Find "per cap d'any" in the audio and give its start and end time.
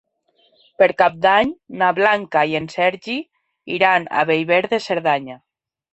0.81-1.51